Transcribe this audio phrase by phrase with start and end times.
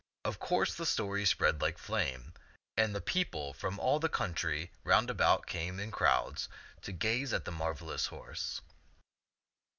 [0.25, 2.33] Of course the story spread like flame,
[2.75, 6.49] and the peo ple from all the country roundabout came in crowds
[6.81, 8.61] to gaze at the marvelous horse.